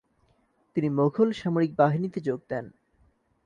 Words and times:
তিনি 0.75 0.89
মোঘল 0.89 1.29
সামরিক 1.31 1.71
বাহিনীতে 1.75 2.19
যোগ 2.21 2.39
দেন। 2.49 2.65